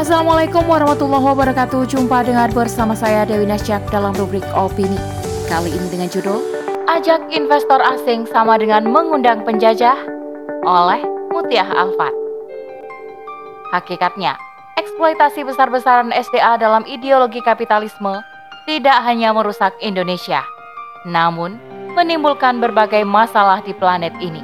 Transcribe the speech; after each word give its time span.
Assalamualaikum 0.00 0.64
warahmatullahi 0.64 1.20
wabarakatuh. 1.28 1.84
Jumpa 1.84 2.24
dengan 2.24 2.48
bersama 2.56 2.96
saya 2.96 3.28
Dewi 3.28 3.44
Nasjak 3.44 3.84
dalam 3.92 4.16
rubrik 4.16 4.40
opini. 4.56 4.96
Kali 5.44 5.68
ini 5.68 5.92
dengan 5.92 6.08
judul 6.08 6.40
Ajak 6.88 7.28
investor 7.28 7.84
asing 7.84 8.24
sama 8.24 8.56
dengan 8.56 8.88
mengundang 8.88 9.44
penjajah 9.44 10.00
oleh 10.64 11.04
Mutiah 11.28 11.68
Alfat. 11.68 12.16
Hakikatnya, 13.76 14.40
eksploitasi 14.80 15.44
besar-besaran 15.44 16.16
SDA 16.16 16.56
dalam 16.56 16.88
ideologi 16.88 17.44
kapitalisme 17.44 18.24
tidak 18.64 19.04
hanya 19.04 19.36
merusak 19.36 19.76
Indonesia, 19.84 20.40
namun 21.04 21.60
menimbulkan 21.92 22.56
berbagai 22.56 23.04
masalah 23.04 23.60
di 23.60 23.76
planet 23.76 24.16
ini. 24.16 24.40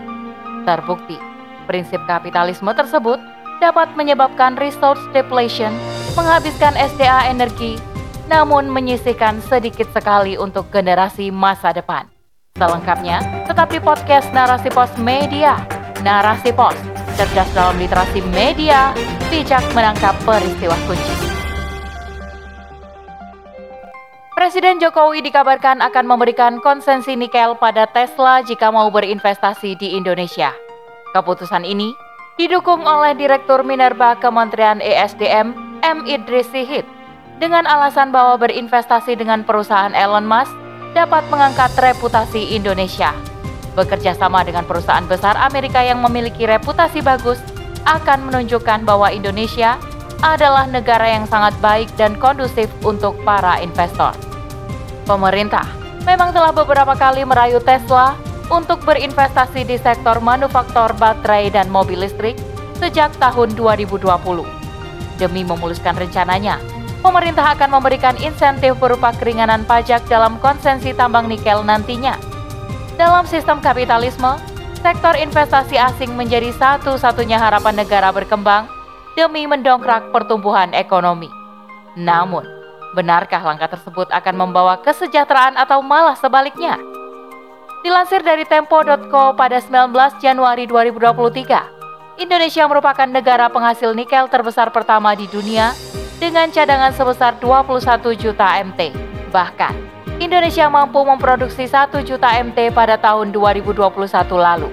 Terbukti, 0.68 1.16
prinsip 1.64 2.04
kapitalisme 2.04 2.68
tersebut 2.77 3.16
dapat 3.59 3.92
menyebabkan 3.96 4.56
resource 4.60 5.01
depletion, 5.16 5.73
menghabiskan 6.15 6.77
SDA 6.77 7.30
energi, 7.30 7.80
namun 8.29 8.69
menyisihkan 8.69 9.41
sedikit 9.46 9.88
sekali 9.95 10.37
untuk 10.37 10.69
generasi 10.74 11.30
masa 11.30 11.73
depan. 11.73 12.06
Selengkapnya, 12.56 13.20
tetap 13.45 13.69
di 13.69 13.77
podcast 13.77 14.32
Narasi 14.32 14.73
Pos 14.73 14.92
Media. 14.96 15.60
Narasi 16.01 16.52
Pos, 16.56 16.77
cerdas 17.16 17.48
dalam 17.52 17.77
literasi 17.77 18.24
media, 18.32 18.96
bijak 19.29 19.65
menangkap 19.77 20.16
peristiwa 20.24 20.77
kunci. 20.88 21.15
Presiden 24.37 24.77
Jokowi 24.79 25.24
dikabarkan 25.24 25.80
akan 25.80 26.04
memberikan 26.04 26.60
konsensi 26.60 27.16
nikel 27.16 27.57
pada 27.57 27.88
Tesla 27.88 28.45
jika 28.45 28.68
mau 28.68 28.93
berinvestasi 28.93 29.80
di 29.80 29.96
Indonesia. 29.96 30.52
Keputusan 31.16 31.65
ini 31.65 32.05
didukung 32.36 32.84
oleh 32.84 33.16
Direktur 33.16 33.64
Minerba 33.64 34.12
Kementerian 34.20 34.76
ESDM 34.84 35.56
M. 35.80 35.98
Idris 36.04 36.45
Sihid 36.52 36.84
dengan 37.40 37.65
alasan 37.65 38.12
bahwa 38.12 38.37
berinvestasi 38.37 39.16
dengan 39.16 39.40
perusahaan 39.40 39.93
Elon 39.96 40.28
Musk 40.28 40.52
dapat 40.93 41.24
mengangkat 41.32 41.73
reputasi 41.80 42.56
Indonesia. 42.56 43.12
Bekerja 43.73 44.16
sama 44.16 44.45
dengan 44.45 44.65
perusahaan 44.68 45.04
besar 45.04 45.37
Amerika 45.37 45.80
yang 45.80 46.01
memiliki 46.01 46.48
reputasi 46.48 47.01
bagus 47.01 47.40
akan 47.88 48.28
menunjukkan 48.28 48.84
bahwa 48.84 49.12
Indonesia 49.12 49.80
adalah 50.24 50.65
negara 50.68 51.09
yang 51.12 51.28
sangat 51.28 51.56
baik 51.60 51.88
dan 52.00 52.16
kondusif 52.16 52.68
untuk 52.84 53.16
para 53.24 53.60
investor. 53.60 54.12
Pemerintah 55.09 55.65
memang 56.09 56.32
telah 56.37 56.52
beberapa 56.52 56.96
kali 56.96 57.24
merayu 57.24 57.60
Tesla 57.65 58.16
untuk 58.47 58.83
berinvestasi 58.87 59.66
di 59.66 59.77
sektor 59.80 60.23
manufaktur 60.23 60.95
baterai 60.95 61.51
dan 61.51 61.66
mobil 61.66 61.99
listrik 61.99 62.39
sejak 62.79 63.11
tahun 63.19 63.57
2020. 63.59 64.06
Demi 65.16 65.43
memuluskan 65.43 65.97
rencananya, 65.97 66.61
pemerintah 67.00 67.56
akan 67.56 67.81
memberikan 67.81 68.15
insentif 68.21 68.77
berupa 68.77 69.11
keringanan 69.17 69.65
pajak 69.65 70.05
dalam 70.06 70.37
konsensi 70.39 70.93
tambang 70.93 71.27
nikel 71.27 71.65
nantinya. 71.65 72.15
Dalam 73.00 73.25
sistem 73.28 73.61
kapitalisme, 73.61 74.37
sektor 74.81 75.17
investasi 75.17 75.77
asing 75.77 76.15
menjadi 76.15 76.53
satu-satunya 76.55 77.41
harapan 77.41 77.77
negara 77.77 78.12
berkembang 78.12 78.69
demi 79.17 79.49
mendongkrak 79.49 80.12
pertumbuhan 80.12 80.72
ekonomi. 80.77 81.33
Namun, 81.97 82.44
benarkah 82.93 83.41
langkah 83.41 83.72
tersebut 83.72 84.12
akan 84.12 84.34
membawa 84.37 84.81
kesejahteraan 84.84 85.56
atau 85.56 85.81
malah 85.81 86.17
sebaliknya? 86.17 86.96
Dilansir 87.84 88.25
dari 88.25 88.49
Tempo.co 88.49 89.37
pada 89.37 89.60
19 89.60 89.93
Januari 90.16 90.65
2023, 90.65 92.16
Indonesia 92.16 92.65
merupakan 92.65 93.05
negara 93.05 93.53
penghasil 93.53 93.93
nikel 93.93 94.33
terbesar 94.33 94.72
pertama 94.72 95.12
di 95.12 95.28
dunia 95.28 95.77
dengan 96.16 96.49
cadangan 96.49 96.97
sebesar 96.97 97.37
21 97.37 98.16
juta 98.16 98.56
MT. 98.65 98.97
Bahkan, 99.28 99.75
Indonesia 100.17 100.65
mampu 100.73 101.05
memproduksi 101.05 101.69
1 101.69 102.00
juta 102.00 102.41
MT 102.41 102.73
pada 102.73 102.97
tahun 102.97 103.28
2021 103.37 103.84
lalu. 104.41 104.73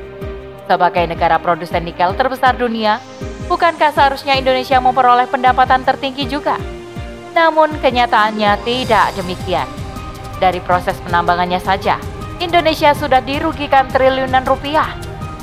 Sebagai 0.63 1.03
negara 1.03 1.35
produsen 1.43 1.83
nikel 1.83 2.15
terbesar 2.15 2.55
dunia, 2.55 3.03
bukankah 3.51 3.91
seharusnya 3.91 4.39
Indonesia 4.39 4.79
memperoleh 4.79 5.27
pendapatan 5.27 5.83
tertinggi 5.83 6.23
juga? 6.31 6.55
Namun 7.35 7.75
kenyataannya 7.83 8.63
tidak 8.63 9.11
demikian. 9.19 9.67
Dari 10.39 10.63
proses 10.63 10.95
penambangannya 11.03 11.59
saja, 11.59 11.99
Indonesia 12.43 12.91
sudah 12.91 13.23
dirugikan 13.23 13.87
triliunan 13.87 14.43
rupiah, 14.43 14.91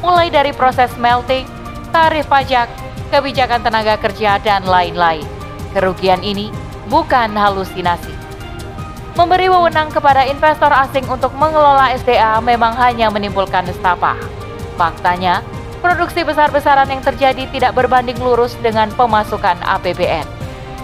mulai 0.05 0.28
dari 0.28 0.53
proses 0.53 0.93
melting, 1.00 1.49
tarif 1.88 2.28
pajak, 2.28 2.69
kebijakan 3.09 3.65
tenaga 3.65 3.97
kerja, 3.97 4.37
dan 4.44 4.69
lain-lain. 4.69 5.25
Kerugian 5.72 6.21
ini 6.21 6.53
bukan 6.93 7.33
halusinasi. 7.33 8.12
Memberi 9.16 9.49
wewenang 9.49 9.89
kepada 9.89 10.28
investor 10.28 10.69
asing 10.69 11.09
untuk 11.09 11.33
mengelola 11.41 11.89
SDA 11.97 12.37
memang 12.44 12.77
hanya 12.77 13.09
menimbulkan 13.09 13.65
nestapa. 13.65 14.21
Faktanya, 14.77 15.41
produksi 15.81 16.21
besar-besaran 16.21 16.93
yang 16.93 17.00
terjadi 17.00 17.49
tidak 17.49 17.72
berbanding 17.81 18.21
lurus 18.21 18.60
dengan 18.60 18.93
pemasukan 18.93 19.56
APBN. 19.65 20.28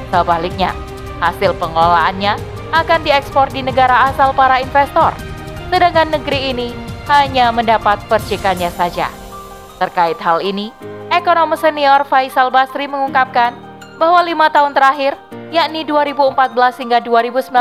Sebaliknya, 0.09 0.73
hasil 1.21 1.53
pengelolaannya 1.61 2.41
akan 2.73 3.01
diekspor 3.05 3.53
di 3.53 3.61
negara 3.61 4.09
asal 4.09 4.33
para 4.33 4.65
investor 4.65 5.13
sedangkan 5.71 6.15
negeri 6.15 6.55
ini 6.55 6.69
hanya 7.11 7.51
mendapat 7.51 8.03
percikannya 8.07 8.71
saja. 8.71 9.11
Terkait 9.77 10.17
hal 10.23 10.41
ini, 10.41 10.73
ekonom 11.13 11.53
senior 11.59 12.03
Faisal 12.09 12.49
Basri 12.49 12.89
mengungkapkan 12.89 13.53
bahwa 14.01 14.21
lima 14.25 14.49
tahun 14.49 14.73
terakhir, 14.73 15.17
yakni 15.53 15.85
2014 15.85 16.81
hingga 16.81 16.99
2019, 17.05 17.53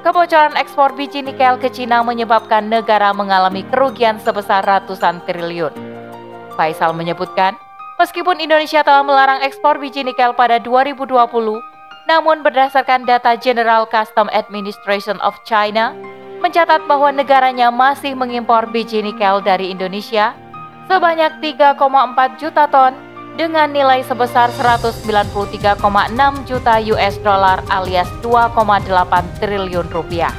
kebocoran 0.00 0.56
ekspor 0.56 0.96
biji 0.96 1.20
nikel 1.20 1.60
ke 1.60 1.68
Cina 1.68 2.00
menyebabkan 2.00 2.72
negara 2.72 3.12
mengalami 3.12 3.64
kerugian 3.68 4.16
sebesar 4.20 4.64
ratusan 4.64 5.20
triliun. 5.28 5.72
Faisal 6.56 6.96
menyebutkan, 6.96 7.56
meskipun 8.00 8.40
Indonesia 8.40 8.80
telah 8.80 9.04
melarang 9.04 9.44
ekspor 9.44 9.76
biji 9.76 10.04
nikel 10.04 10.32
pada 10.32 10.56
2020, 10.56 11.04
namun 12.08 12.40
berdasarkan 12.40 13.04
data 13.04 13.36
General 13.36 13.84
Custom 13.86 14.32
Administration 14.32 15.20
of 15.20 15.36
China, 15.44 15.92
mencatat 16.40 16.88
bahwa 16.88 17.12
negaranya 17.12 17.68
masih 17.68 18.16
mengimpor 18.16 18.72
biji 18.72 19.04
nikel 19.04 19.44
dari 19.44 19.70
Indonesia 19.70 20.32
sebanyak 20.88 21.38
3,4 21.38 22.40
juta 22.40 22.64
ton 22.66 22.96
dengan 23.38 23.70
nilai 23.70 24.02
sebesar 24.02 24.50
193,6 24.56 25.78
juta 26.48 26.74
US 26.96 27.14
dollar 27.22 27.62
alias 27.70 28.08
2,8 28.24 28.88
triliun 29.38 29.86
rupiah. 29.92 30.34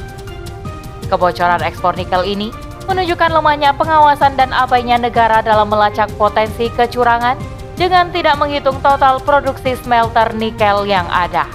Kebocoran 1.07 1.63
ekspor 1.63 1.95
nikel 1.95 2.25
ini 2.25 2.51
menunjukkan 2.89 3.31
lemahnya 3.31 3.71
pengawasan 3.77 4.35
dan 4.35 4.51
abainya 4.51 4.99
negara 4.99 5.39
dalam 5.39 5.69
melacak 5.69 6.09
potensi 6.17 6.67
kecurangan 6.73 7.37
dengan 7.79 8.11
tidak 8.11 8.35
menghitung 8.37 8.77
total 8.83 9.21
produksi 9.23 9.77
smelter 9.79 10.33
nikel 10.35 10.83
yang 10.83 11.07
ada. 11.07 11.47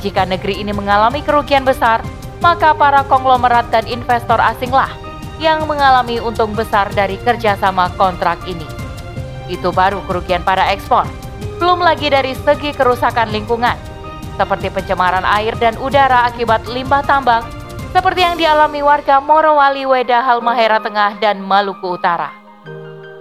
Jika 0.00 0.24
negeri 0.24 0.64
ini 0.64 0.72
mengalami 0.72 1.20
kerugian 1.20 1.62
besar, 1.68 2.00
maka 2.40 2.72
para 2.72 3.04
konglomerat 3.04 3.68
dan 3.68 3.84
investor 3.86 4.40
asinglah 4.40 4.88
yang 5.40 5.64
mengalami 5.64 6.20
untung 6.20 6.52
besar 6.52 6.88
dari 6.92 7.16
kerjasama 7.20 7.92
kontrak 7.96 8.40
ini. 8.44 8.66
Itu 9.48 9.72
baru 9.72 10.04
kerugian 10.04 10.44
para 10.44 10.68
ekspor, 10.72 11.08
belum 11.60 11.80
lagi 11.80 12.12
dari 12.12 12.36
segi 12.36 12.72
kerusakan 12.76 13.32
lingkungan, 13.32 13.76
seperti 14.36 14.68
pencemaran 14.72 15.24
air 15.24 15.56
dan 15.56 15.76
udara 15.80 16.28
akibat 16.28 16.64
limbah 16.68 17.04
tambang, 17.04 17.44
seperti 17.92 18.20
yang 18.24 18.36
dialami 18.36 18.80
warga 18.84 19.20
Morowali, 19.20 19.84
Weda, 19.88 20.24
Halmahera 20.24 20.80
Tengah, 20.80 21.20
dan 21.20 21.40
Maluku 21.40 21.96
Utara. 21.96 22.32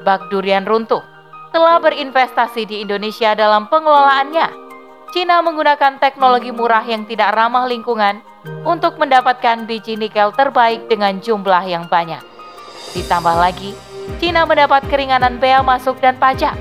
Bak 0.03 0.31
durian 0.31 0.63
runtuh 0.63 1.03
telah 1.49 1.81
berinvestasi 1.81 2.69
di 2.69 2.85
Indonesia 2.85 3.33
dalam 3.33 3.65
pengelolaannya 3.67 4.69
Cina 5.09 5.41
menggunakan 5.41 5.97
teknologi 5.97 6.53
murah 6.53 6.85
yang 6.85 7.09
tidak 7.09 7.33
ramah 7.33 7.65
lingkungan 7.65 8.21
untuk 8.63 8.95
mendapatkan 8.99 9.67
biji 9.67 9.99
nikel 9.99 10.31
terbaik 10.35 10.87
dengan 10.87 11.19
jumlah 11.19 11.63
yang 11.67 11.85
banyak. 11.87 12.21
Ditambah 12.95 13.35
lagi, 13.37 13.75
Cina 14.17 14.47
mendapat 14.47 14.81
keringanan 14.89 15.37
bea 15.37 15.61
masuk 15.61 16.01
dan 16.01 16.17
pajak. 16.17 16.57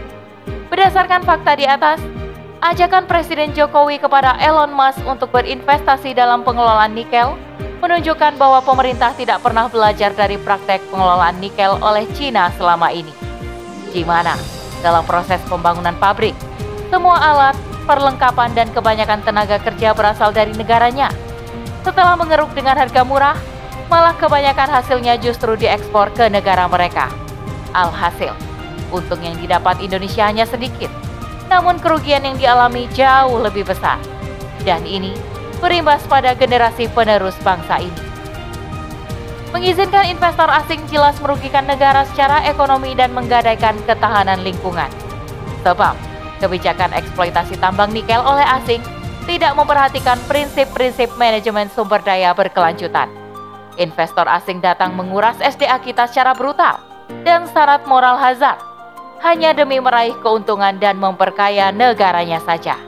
Berdasarkan 0.68 1.24
fakta 1.24 1.56
di 1.56 1.64
atas, 1.64 1.98
ajakan 2.60 3.08
Presiden 3.08 3.56
Jokowi 3.56 3.96
kepada 4.02 4.36
Elon 4.36 4.74
Musk 4.74 5.00
untuk 5.08 5.32
berinvestasi 5.32 6.12
dalam 6.12 6.44
pengelolaan 6.44 6.92
nikel 6.92 7.38
menunjukkan 7.78 8.36
bahwa 8.36 8.58
pemerintah 8.60 9.14
tidak 9.14 9.38
pernah 9.40 9.70
belajar 9.70 10.10
dari 10.12 10.34
praktek 10.36 10.82
pengelolaan 10.90 11.38
nikel 11.38 11.78
oleh 11.78 12.04
Cina 12.12 12.50
selama 12.58 12.90
ini. 12.90 13.14
Di 13.94 14.02
mana, 14.02 14.34
dalam 14.82 15.06
proses 15.06 15.40
pembangunan 15.46 15.94
pabrik, 15.96 16.34
semua 16.90 17.16
alat, 17.16 17.56
perlengkapan 17.88 18.52
dan 18.52 18.68
kebanyakan 18.74 19.24
tenaga 19.24 19.56
kerja 19.62 19.96
berasal 19.96 20.34
dari 20.34 20.52
negaranya. 20.52 21.08
Setelah 21.86 22.18
mengeruk 22.18 22.50
dengan 22.54 22.78
harga 22.78 23.02
murah, 23.06 23.38
malah 23.88 24.14
kebanyakan 24.16 24.68
hasilnya 24.68 25.16
justru 25.18 25.56
diekspor 25.56 26.12
ke 26.12 26.28
negara 26.28 26.68
mereka. 26.68 27.08
Alhasil, 27.72 28.32
untung 28.92 29.20
yang 29.24 29.36
didapat 29.40 29.80
Indonesia 29.80 30.28
hanya 30.28 30.44
sedikit. 30.44 30.90
namun 31.48 31.80
kerugian 31.80 32.22
yang 32.22 32.36
dialami 32.36 32.86
jauh 32.92 33.40
lebih 33.40 33.64
besar. 33.64 33.96
Dan 34.62 34.84
ini 34.84 35.16
berimbas 35.58 36.04
pada 36.06 36.36
generasi 36.36 36.86
penerus 36.92 37.34
bangsa 37.40 37.80
ini. 37.80 38.02
Mengizinkan 39.48 40.04
investor 40.12 40.44
asing 40.52 40.84
jelas 40.92 41.16
merugikan 41.24 41.64
negara 41.64 42.04
secara 42.12 42.44
ekonomi 42.44 42.92
dan 42.92 43.16
menggadaikan 43.16 43.80
ketahanan 43.88 44.44
lingkungan. 44.44 44.92
Sebab, 45.64 45.96
kebijakan 46.36 46.92
eksploitasi 46.92 47.56
tambang 47.56 47.88
nikel 47.96 48.20
oleh 48.20 48.44
asing 48.44 48.84
tidak 49.28 49.52
memperhatikan 49.52 50.16
prinsip-prinsip 50.24 51.12
manajemen 51.20 51.68
sumber 51.76 52.00
daya 52.00 52.32
berkelanjutan. 52.32 53.12
Investor 53.76 54.24
asing 54.24 54.64
datang 54.64 54.96
menguras 54.96 55.36
SDA 55.44 55.76
kita 55.84 56.08
secara 56.08 56.32
brutal 56.32 56.80
dan 57.28 57.44
syarat 57.52 57.84
moral 57.84 58.16
hazard 58.16 58.56
hanya 59.20 59.52
demi 59.52 59.76
meraih 59.84 60.16
keuntungan 60.24 60.80
dan 60.80 60.96
memperkaya 60.96 61.68
negaranya 61.68 62.40
saja. 62.40 62.80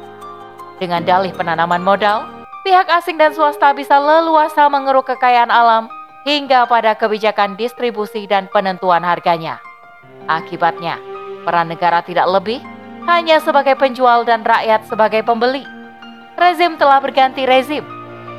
Dengan 0.80 1.04
dalih 1.04 1.36
penanaman 1.36 1.84
modal, 1.84 2.24
pihak 2.64 2.88
asing 2.88 3.20
dan 3.20 3.36
swasta 3.36 3.76
bisa 3.76 4.00
leluasa 4.00 4.64
mengeruk 4.72 5.12
kekayaan 5.12 5.52
alam 5.52 5.92
hingga 6.24 6.64
pada 6.64 6.96
kebijakan 6.96 7.52
distribusi 7.60 8.24
dan 8.24 8.48
penentuan 8.48 9.04
harganya. 9.04 9.60
Akibatnya, 10.24 10.96
peran 11.44 11.68
negara 11.68 12.00
tidak 12.00 12.24
lebih 12.32 12.64
hanya 13.04 13.44
sebagai 13.44 13.76
penjual 13.76 14.24
dan 14.24 14.40
rakyat 14.40 14.88
sebagai 14.88 15.20
pembeli. 15.20 15.79
Rezim 16.40 16.80
telah 16.80 17.04
berganti 17.04 17.44
rezim. 17.44 17.84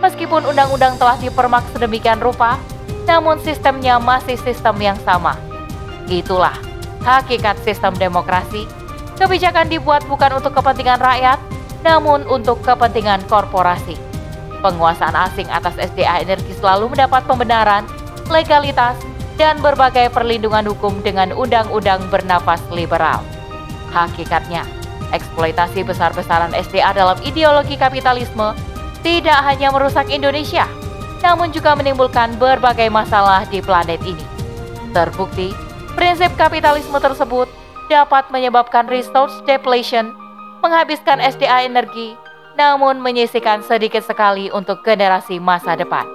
Meskipun 0.01 0.41
undang-undang 0.49 0.97
telah 0.97 1.21
dipermak 1.21 1.61
sedemikian 1.69 2.17
rupa, 2.17 2.57
namun 3.05 3.37
sistemnya 3.45 4.01
masih 4.01 4.41
sistem 4.41 4.73
yang 4.81 4.97
sama. 5.05 5.37
Itulah 6.09 6.57
hakikat 7.05 7.61
sistem 7.61 7.93
demokrasi, 7.93 8.65
kebijakan 9.21 9.69
dibuat 9.69 10.01
bukan 10.09 10.41
untuk 10.41 10.57
kepentingan 10.57 10.97
rakyat, 10.97 11.37
namun 11.85 12.25
untuk 12.25 12.65
kepentingan 12.65 13.21
korporasi. 13.29 13.93
Penguasaan 14.65 15.13
asing 15.13 15.45
atas 15.53 15.77
SDA 15.77 16.25
energi 16.25 16.57
selalu 16.57 16.97
mendapat 16.97 17.21
pembenaran, 17.29 17.85
legalitas, 18.33 18.97
dan 19.37 19.61
berbagai 19.61 20.09
perlindungan 20.09 20.65
hukum 20.73 21.05
dengan 21.05 21.29
undang-undang 21.37 22.01
bernafas 22.09 22.65
liberal. 22.73 23.21
Hakikatnya, 23.93 24.65
eksploitasi 25.11 25.85
besar-besaran 25.85 26.55
SDA 26.55 26.95
dalam 26.95 27.19
ideologi 27.21 27.75
kapitalisme 27.77 28.55
tidak 29.05 29.39
hanya 29.45 29.71
merusak 29.71 30.07
Indonesia, 30.11 30.65
namun 31.21 31.53
juga 31.53 31.75
menimbulkan 31.75 32.35
berbagai 32.39 32.87
masalah 32.89 33.45
di 33.49 33.59
planet 33.61 34.01
ini. 34.03 34.25
Terbukti, 34.91 35.71
Prinsip 35.91 36.31
kapitalisme 36.39 36.95
tersebut 37.03 37.51
dapat 37.91 38.31
menyebabkan 38.31 38.87
resource 38.87 39.43
depletion, 39.43 40.15
menghabiskan 40.63 41.19
SDA 41.19 41.67
energi, 41.67 42.15
namun 42.55 43.03
menyisikan 43.03 43.59
sedikit 43.59 43.99
sekali 43.99 44.47
untuk 44.55 44.79
generasi 44.87 45.43
masa 45.43 45.75
depan. 45.75 46.07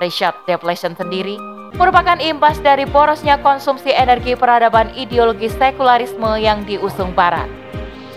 Resource 0.00 0.40
depletion 0.48 0.96
sendiri 0.96 1.36
merupakan 1.76 2.16
imbas 2.22 2.56
dari 2.64 2.88
borosnya 2.88 3.36
konsumsi 3.44 3.92
energi 3.92 4.38
peradaban 4.38 4.94
ideologi 4.96 5.52
sekularisme 5.52 6.40
yang 6.40 6.64
diusung 6.64 7.12
Barat. 7.12 7.63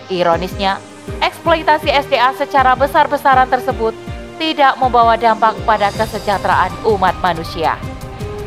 Ironisnya, 0.08 0.80
eksploitasi 1.20 1.92
SDA 1.92 2.32
secara 2.36 2.72
besar-besaran 2.76 3.48
tersebut 3.48 3.92
tidak 4.40 4.76
membawa 4.80 5.16
dampak 5.20 5.56
pada 5.68 5.92
kesejahteraan 5.92 6.72
umat 6.88 7.16
manusia. 7.20 7.76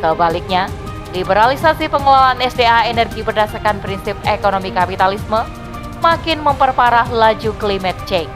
Sebaliknya, 0.02 0.66
Liberalisasi 1.12 1.92
pengelolaan 1.92 2.40
SDA 2.40 2.88
energi 2.88 3.20
berdasarkan 3.20 3.84
prinsip 3.84 4.16
ekonomi 4.24 4.72
kapitalisme 4.72 5.44
makin 6.00 6.40
memperparah 6.40 7.04
laju 7.12 7.52
climate 7.60 8.00
change. 8.08 8.32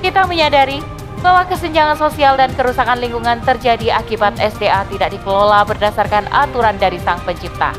Kita 0.00 0.24
menyadari 0.24 0.80
bahwa 1.20 1.44
kesenjangan 1.44 2.00
sosial 2.00 2.40
dan 2.40 2.56
kerusakan 2.56 3.04
lingkungan 3.04 3.44
terjadi 3.44 4.00
akibat 4.00 4.40
SDA 4.40 4.88
tidak 4.88 5.12
dikelola 5.12 5.60
berdasarkan 5.68 6.24
aturan 6.32 6.80
dari 6.80 6.96
Sang 7.04 7.20
Pencipta. 7.28 7.76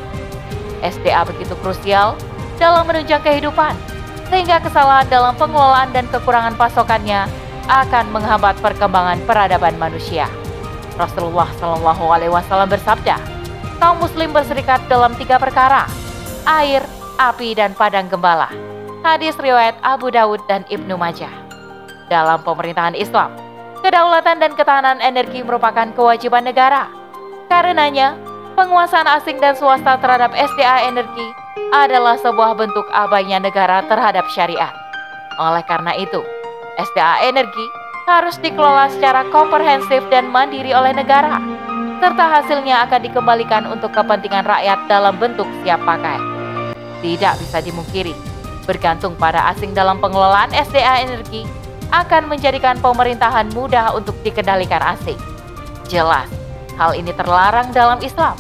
SDA 0.86 1.26
begitu 1.26 1.58
krusial 1.58 2.14
dalam 2.62 2.86
menunjang 2.86 3.26
kehidupan, 3.26 3.74
sehingga 4.30 4.62
kesalahan 4.62 5.10
dalam 5.10 5.34
pengelolaan 5.36 5.90
dan 5.90 6.06
kekurangan 6.14 6.54
pasokannya 6.54 7.26
akan 7.70 8.06
menghambat 8.14 8.58
perkembangan 8.62 9.22
peradaban 9.26 9.78
manusia. 9.78 10.30
Rasulullah 10.98 11.50
Shallallahu 11.58 12.04
Alaihi 12.10 12.34
Wasallam 12.34 12.70
bersabda, 12.70 13.18
kaum 13.82 13.98
muslim 14.02 14.30
berserikat 14.34 14.82
dalam 14.90 15.14
tiga 15.18 15.42
perkara, 15.42 15.86
air, 16.46 16.82
api, 17.18 17.58
dan 17.58 17.74
padang 17.74 18.10
gembala. 18.10 18.50
Hadis 19.06 19.38
riwayat 19.40 19.80
Abu 19.80 20.12
Dawud 20.12 20.44
dan 20.46 20.68
Ibnu 20.68 21.00
Majah. 21.00 21.32
Dalam 22.12 22.42
pemerintahan 22.42 22.98
Islam, 22.98 23.32
kedaulatan 23.86 24.42
dan 24.44 24.52
ketahanan 24.58 25.00
energi 25.00 25.46
merupakan 25.46 25.88
kewajiban 25.94 26.44
negara. 26.44 26.90
Karenanya, 27.48 28.18
penguasaan 28.60 29.08
asing 29.08 29.40
dan 29.40 29.56
swasta 29.56 29.96
terhadap 30.04 30.36
SDA 30.36 30.90
energi 30.90 31.49
adalah 31.72 32.18
sebuah 32.18 32.58
bentuk 32.58 32.88
abainya 32.92 33.38
negara 33.38 33.86
terhadap 33.86 34.26
syariat. 34.34 34.74
Oleh 35.40 35.64
karena 35.64 35.96
itu, 35.96 36.20
SDA 36.80 37.28
energi 37.30 37.68
harus 38.10 38.42
dikelola 38.42 38.90
secara 38.90 39.28
komprehensif 39.30 40.02
dan 40.10 40.28
mandiri 40.34 40.74
oleh 40.74 40.92
negara 40.96 41.38
serta 42.00 42.26
hasilnya 42.40 42.88
akan 42.88 43.02
dikembalikan 43.06 43.64
untuk 43.68 43.92
kepentingan 43.92 44.48
rakyat 44.48 44.80
dalam 44.88 45.20
bentuk 45.20 45.46
siap 45.62 45.84
pakai. 45.84 46.18
Tidak 47.04 47.34
bisa 47.44 47.60
dimungkiri, 47.60 48.16
bergantung 48.64 49.14
pada 49.20 49.52
asing 49.52 49.76
dalam 49.76 50.00
pengelolaan 50.00 50.52
SDA 50.56 51.04
energi 51.04 51.44
akan 51.92 52.32
menjadikan 52.32 52.80
pemerintahan 52.80 53.52
mudah 53.52 53.92
untuk 53.94 54.16
dikendalikan 54.24 54.80
asing. 54.96 55.20
Jelas, 55.92 56.28
hal 56.80 56.96
ini 56.96 57.12
terlarang 57.12 57.76
dalam 57.76 58.00
Islam. 58.00 58.38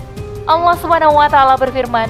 Allah 0.47 0.75
SWT 0.79 1.37
berfirman, 1.59 2.07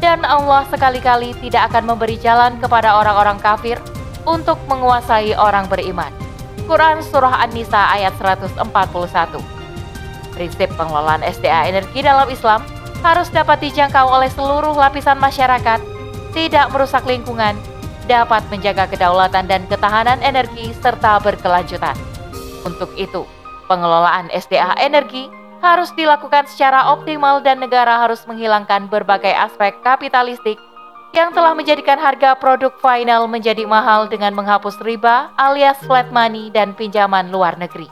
dan 0.00 0.24
Allah 0.24 0.64
sekali-kali 0.72 1.36
tidak 1.44 1.70
akan 1.70 1.94
memberi 1.94 2.16
jalan 2.16 2.56
kepada 2.58 2.96
orang-orang 2.96 3.36
kafir 3.38 3.76
untuk 4.24 4.56
menguasai 4.66 5.36
orang 5.36 5.68
beriman. 5.68 6.10
Quran 6.64 7.04
Surah 7.04 7.44
An-Nisa 7.44 7.92
ayat 7.92 8.16
141 8.16 8.56
Prinsip 10.32 10.68
pengelolaan 10.80 11.20
SDA 11.20 11.68
energi 11.68 12.00
dalam 12.00 12.24
Islam 12.32 12.64
harus 13.04 13.28
dapat 13.32 13.60
dijangkau 13.60 14.08
oleh 14.08 14.28
seluruh 14.32 14.76
lapisan 14.76 15.16
masyarakat, 15.16 15.80
tidak 16.36 16.68
merusak 16.72 17.04
lingkungan, 17.04 17.56
dapat 18.08 18.44
menjaga 18.52 18.88
kedaulatan 18.88 19.48
dan 19.48 19.64
ketahanan 19.68 20.20
energi 20.20 20.72
serta 20.80 21.20
berkelanjutan. 21.20 21.96
Untuk 22.64 22.92
itu, 22.96 23.24
pengelolaan 23.68 24.28
SDA 24.32 24.76
energi 24.76 25.32
harus 25.60 25.92
dilakukan 25.92 26.48
secara 26.48 26.92
optimal 26.92 27.44
dan 27.44 27.60
negara 27.60 28.00
harus 28.00 28.24
menghilangkan 28.24 28.88
berbagai 28.88 29.32
aspek 29.32 29.76
kapitalistik 29.84 30.56
yang 31.12 31.34
telah 31.36 31.52
menjadikan 31.52 32.00
harga 32.00 32.38
produk 32.38 32.72
final 32.80 33.28
menjadi 33.28 33.68
mahal 33.68 34.08
dengan 34.08 34.32
menghapus 34.32 34.80
riba 34.80 35.28
alias 35.36 35.76
flat 35.84 36.08
money 36.08 36.48
dan 36.48 36.72
pinjaman 36.72 37.28
luar 37.28 37.60
negeri 37.60 37.90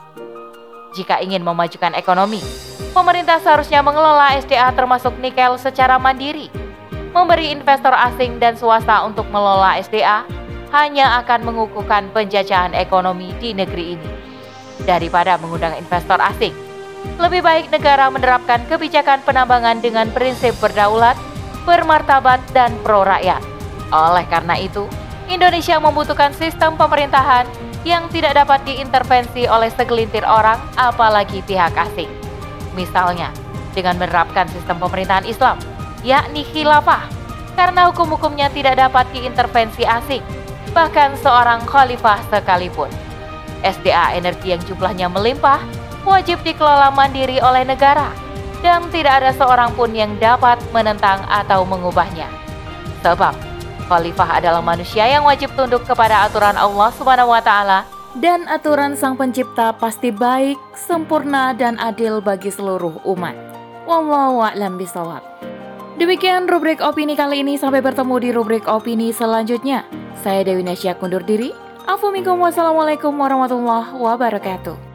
jika 0.93 1.21
ingin 1.21 1.45
memajukan 1.45 1.93
ekonomi. 1.93 2.41
Pemerintah 2.89 3.37
seharusnya 3.37 3.85
mengelola 3.85 4.33
SDA 4.41 4.73
termasuk 4.73 5.13
nikel 5.21 5.55
secara 5.61 6.01
mandiri. 6.01 6.49
Memberi 7.13 7.53
investor 7.53 7.93
asing 7.93 8.37
dan 8.37 8.57
swasta 8.57 9.01
untuk 9.05 9.25
mengelola 9.29 9.77
SDA 9.81 10.25
hanya 10.69 11.21
akan 11.25 11.45
mengukuhkan 11.45 12.09
penjajahan 12.13 12.73
ekonomi 12.77 13.33
di 13.41 13.53
negeri 13.53 13.97
ini. 13.97 14.09
Daripada 14.85 15.37
mengundang 15.41 15.73
investor 15.77 16.21
asing, 16.21 16.53
lebih 17.19 17.43
baik 17.43 17.67
negara 17.71 18.07
menerapkan 18.07 18.63
kebijakan 18.67 19.19
penambangan 19.27 19.83
dengan 19.83 20.07
prinsip 20.11 20.55
berdaulat, 20.63 21.19
bermartabat, 21.67 22.39
dan 22.55 22.71
pro 22.83 23.03
rakyat. 23.03 23.43
Oleh 23.91 24.25
karena 24.31 24.55
itu, 24.55 24.87
Indonesia 25.27 25.77
membutuhkan 25.77 26.31
sistem 26.31 26.79
pemerintahan 26.79 27.45
yang 27.87 28.07
tidak 28.11 28.35
dapat 28.35 28.63
diintervensi 28.67 29.47
oleh 29.47 29.71
segelintir 29.71 30.23
orang, 30.23 30.59
apalagi 30.75 31.43
pihak 31.43 31.75
asing. 31.75 32.09
Misalnya, 32.75 33.31
dengan 33.75 33.99
menerapkan 33.99 34.47
sistem 34.51 34.79
pemerintahan 34.79 35.27
Islam, 35.27 35.59
yakni 36.03 36.43
khilafah, 36.47 37.07
karena 37.55 37.91
hukum-hukumnya 37.91 38.47
tidak 38.51 38.79
dapat 38.79 39.07
diintervensi 39.11 39.83
asing, 39.83 40.23
bahkan 40.71 41.15
seorang 41.19 41.63
khalifah 41.67 42.19
sekalipun. 42.31 42.91
SDA 43.59 44.15
energi 44.15 44.55
yang 44.55 44.63
jumlahnya 44.63 45.11
melimpah 45.11 45.59
wajib 46.07 46.39
dikelola 46.43 46.91
mandiri 46.91 47.39
oleh 47.39 47.63
negara 47.67 48.11
dan 48.59 48.87
tidak 48.91 49.23
ada 49.23 49.31
seorang 49.35 49.71
pun 49.75 49.91
yang 49.95 50.15
dapat 50.19 50.59
menentang 50.75 51.23
atau 51.27 51.63
mengubahnya. 51.63 52.27
Sebab 53.03 53.35
Khalifah 53.87 54.43
adalah 54.43 54.61
manusia 54.61 55.07
yang 55.09 55.25
wajib 55.25 55.49
tunduk 55.57 55.81
kepada 55.87 56.27
aturan 56.27 56.53
Allah 56.59 56.89
Subhanahu 56.93 57.33
wa 57.33 57.41
taala 57.41 57.87
dan 58.17 58.45
aturan 58.45 58.93
Sang 58.93 59.17
Pencipta 59.17 59.73
pasti 59.73 60.13
baik, 60.13 60.57
sempurna 60.77 61.53
dan 61.53 61.79
adil 61.81 62.21
bagi 62.21 62.53
seluruh 62.53 63.01
umat. 63.05 63.33
Wallahu 63.89 64.45
a'lam 64.45 64.77
bishawab. 64.77 65.25
Demikian 65.97 66.47
rubrik 66.47 66.79
opini 66.79 67.17
kali 67.17 67.43
ini. 67.43 67.57
Sampai 67.57 67.83
bertemu 67.83 68.15
di 68.21 68.29
rubrik 68.31 68.65
opini 68.69 69.09
selanjutnya. 69.11 69.83
Saya 70.21 70.45
Dewi 70.47 70.63
Nasya 70.63 70.95
kundur 70.95 71.25
diri. 71.25 71.51
Assalamualaikum 71.89 73.11
warahmatullahi 73.17 73.97
wabarakatuh. 73.97 74.88